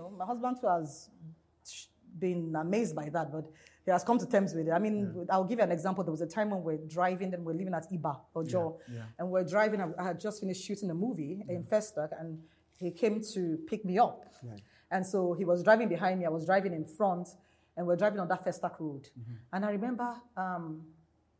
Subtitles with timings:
[0.00, 1.10] know, my husband too has
[2.18, 3.44] been amazed by that, but
[3.84, 4.72] he has come to terms with it.
[4.72, 5.24] I mean, yeah.
[5.30, 6.04] I'll give you an example.
[6.04, 9.02] There was a time when we're driving, then we're living at Iba Ojo, yeah, yeah.
[9.18, 9.80] and we're driving.
[9.80, 12.38] I had just finished shooting a movie in Festac, and
[12.76, 14.24] he came to pick me up.
[14.42, 14.60] Right.
[14.90, 16.26] And so he was driving behind me.
[16.26, 17.28] I was driving in front,
[17.76, 19.08] and we're driving on that Festac road.
[19.18, 19.34] Mm-hmm.
[19.52, 20.82] And I remember um,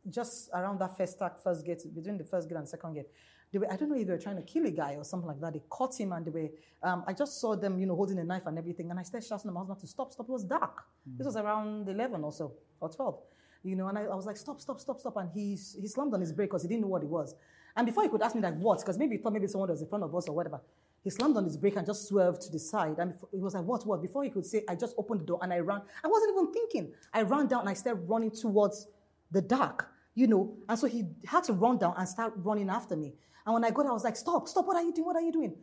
[0.09, 3.07] just around that Festac first gate, between the first gate and second gate,
[3.51, 5.27] they were, I don't know if they were trying to kill a guy or something
[5.27, 5.53] like that.
[5.53, 6.49] They caught him and they were,
[6.83, 8.89] um, I just saw them, you know, holding a knife and everything.
[8.89, 10.27] And I started shouting at my husband to stop, stop.
[10.27, 10.83] It was dark.
[11.09, 11.17] Mm.
[11.17, 13.19] This was around 11 or so, or 12.
[13.63, 15.17] You know, and I, I was like, stop, stop, stop, stop.
[15.17, 17.35] And he, he slammed on his brake because he didn't know what it was.
[17.75, 18.79] And before he could ask me like, what?
[18.79, 20.61] Because maybe he thought maybe someone was in front of us or whatever.
[21.03, 22.99] He slammed on his brake and just swerved to the side.
[22.99, 24.01] And he was like, what, what?
[24.01, 25.81] Before he could say, I just opened the door and I ran.
[26.03, 26.93] I wasn't even thinking.
[27.13, 28.87] I ran down and I started running towards
[29.31, 30.53] the dark, you know.
[30.67, 33.13] And so he had to run down and start running after me.
[33.45, 35.05] And when I got there, I was like, stop, stop, what are you doing?
[35.05, 35.55] What are you doing?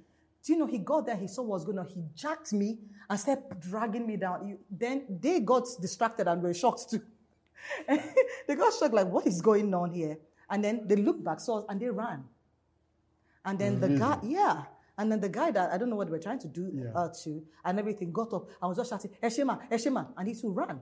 [0.44, 1.86] Do you know, he got there, he saw what was going on.
[1.86, 4.58] He jacked me and started dragging me down.
[4.70, 7.02] Then they got distracted and were shocked too.
[7.88, 10.18] they got shocked, like, what is going on here?
[10.50, 12.24] And then they looked back, saw us, and they ran.
[13.44, 14.62] And then the guy, yeah.
[14.96, 16.90] And then the guy that I don't know what they were trying to do yeah.
[16.94, 20.50] uh, to, and everything got up and was just shouting, Eshema, Eshema, and he too
[20.50, 20.80] ran.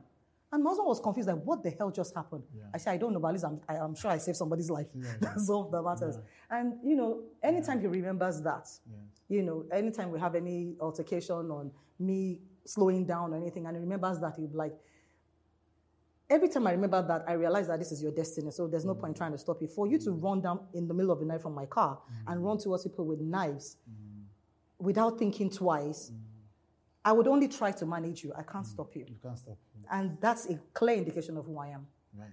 [0.56, 2.42] And my husband was confused, like, what the hell just happened?
[2.56, 2.64] Yeah.
[2.72, 4.70] I said, I don't know, but at least I'm, I, am sure I saved somebody's
[4.70, 4.86] life.
[4.94, 6.16] Yeah, That's all that matters.
[6.48, 8.66] And, you know, anytime he remembers that,
[9.28, 13.80] you know, anytime we have any altercation on me slowing down or anything, and he
[13.82, 14.72] remembers that, he'll be like,
[16.30, 18.50] every time I remember that, I realize that this is your destiny.
[18.50, 19.00] So there's no mm.
[19.00, 19.68] point trying to stop you.
[19.68, 22.32] For you to run down in the middle of the night from my car mm.
[22.32, 24.24] and run towards people with knives mm.
[24.78, 26.18] without thinking twice, mm.
[27.06, 28.32] I would only try to manage you.
[28.36, 28.74] I can't mm.
[28.74, 29.04] stop you.
[29.08, 29.56] You can't stop.
[29.92, 31.86] And that's a clear indication of who I am.
[32.12, 32.28] Right.